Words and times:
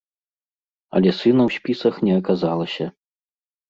Але 0.95 1.09
сына 1.19 1.41
ў 1.47 1.59
спісах 1.59 1.95
не 2.11 2.19
аказалася. 2.19 2.85